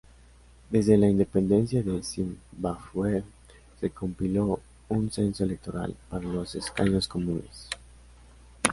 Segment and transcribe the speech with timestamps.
[0.71, 3.23] Desde la independencia de Zimbabwe,
[3.79, 7.69] se compiló un censo electoral para los escaños comunes.